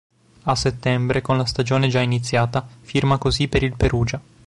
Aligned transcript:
A 0.45 0.55
settembre, 0.55 1.21
con 1.21 1.37
la 1.37 1.45
stagione 1.45 1.87
già 1.87 1.99
iniziata, 2.01 2.67
firma 2.81 3.19
così 3.19 3.47
per 3.47 3.61
il 3.61 3.75
Perugia. 3.77 4.19